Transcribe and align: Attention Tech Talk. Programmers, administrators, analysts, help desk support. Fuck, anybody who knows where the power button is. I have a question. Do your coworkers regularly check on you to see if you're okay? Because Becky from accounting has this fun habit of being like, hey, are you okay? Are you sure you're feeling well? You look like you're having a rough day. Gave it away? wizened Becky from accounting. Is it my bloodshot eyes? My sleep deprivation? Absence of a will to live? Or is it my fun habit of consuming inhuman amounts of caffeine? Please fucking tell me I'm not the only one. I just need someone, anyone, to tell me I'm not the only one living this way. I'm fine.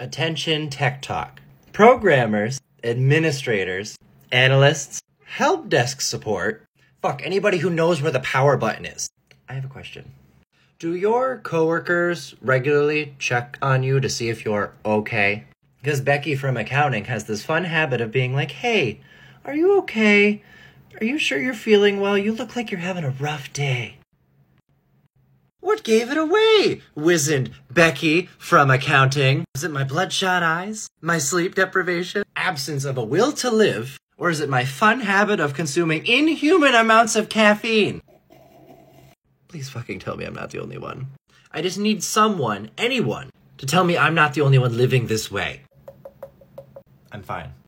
Attention 0.00 0.70
Tech 0.70 1.02
Talk. 1.02 1.42
Programmers, 1.74 2.58
administrators, 2.82 3.98
analysts, 4.32 5.02
help 5.26 5.68
desk 5.68 6.00
support. 6.00 6.64
Fuck, 7.02 7.20
anybody 7.22 7.58
who 7.58 7.68
knows 7.68 8.00
where 8.00 8.10
the 8.10 8.20
power 8.20 8.56
button 8.56 8.86
is. 8.86 9.10
I 9.46 9.52
have 9.52 9.66
a 9.66 9.68
question. 9.68 10.12
Do 10.78 10.94
your 10.94 11.36
coworkers 11.40 12.34
regularly 12.40 13.14
check 13.18 13.58
on 13.60 13.82
you 13.82 14.00
to 14.00 14.08
see 14.08 14.30
if 14.30 14.42
you're 14.42 14.72
okay? 14.86 15.44
Because 15.82 16.00
Becky 16.00 16.34
from 16.34 16.56
accounting 16.56 17.04
has 17.04 17.26
this 17.26 17.44
fun 17.44 17.64
habit 17.64 18.00
of 18.00 18.10
being 18.10 18.32
like, 18.32 18.52
hey, 18.52 19.00
are 19.44 19.54
you 19.54 19.76
okay? 19.80 20.42
Are 20.98 21.04
you 21.04 21.18
sure 21.18 21.38
you're 21.38 21.52
feeling 21.52 22.00
well? 22.00 22.16
You 22.16 22.32
look 22.32 22.56
like 22.56 22.70
you're 22.70 22.80
having 22.80 23.04
a 23.04 23.10
rough 23.10 23.52
day. 23.52 23.98
Gave 25.90 26.12
it 26.12 26.18
away? 26.18 26.82
wizened 26.94 27.50
Becky 27.68 28.28
from 28.38 28.70
accounting. 28.70 29.44
Is 29.56 29.64
it 29.64 29.72
my 29.72 29.82
bloodshot 29.82 30.40
eyes? 30.40 30.88
My 31.00 31.18
sleep 31.18 31.56
deprivation? 31.56 32.22
Absence 32.36 32.84
of 32.84 32.96
a 32.96 33.02
will 33.02 33.32
to 33.32 33.50
live? 33.50 33.98
Or 34.16 34.30
is 34.30 34.38
it 34.38 34.48
my 34.48 34.64
fun 34.64 35.00
habit 35.00 35.40
of 35.40 35.52
consuming 35.52 36.06
inhuman 36.06 36.76
amounts 36.76 37.16
of 37.16 37.28
caffeine? 37.28 38.02
Please 39.48 39.68
fucking 39.68 39.98
tell 39.98 40.16
me 40.16 40.24
I'm 40.24 40.32
not 40.32 40.50
the 40.50 40.60
only 40.60 40.78
one. 40.78 41.08
I 41.50 41.60
just 41.60 41.76
need 41.76 42.04
someone, 42.04 42.70
anyone, 42.78 43.30
to 43.58 43.66
tell 43.66 43.82
me 43.82 43.98
I'm 43.98 44.14
not 44.14 44.34
the 44.34 44.42
only 44.42 44.58
one 44.58 44.76
living 44.76 45.08
this 45.08 45.28
way. 45.28 45.62
I'm 47.10 47.24
fine. 47.24 47.52